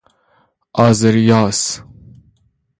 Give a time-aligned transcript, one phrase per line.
[0.73, 1.83] آذریاس